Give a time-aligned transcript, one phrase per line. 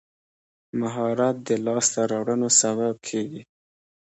[0.79, 3.41] مهارت د لاسته راوړنو سبب کېږي.